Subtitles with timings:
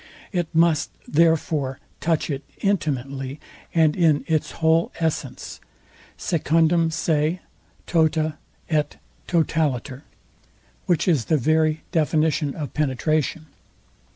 [0.31, 3.39] It must therefore touch it intimately,
[3.71, 5.59] and in its whole essence,
[6.17, 7.39] SECUNDUM SE,
[7.85, 8.35] TOTA,
[8.67, 8.95] ET
[9.27, 10.01] TOTALITER;
[10.87, 13.45] which is the very definition of penetration.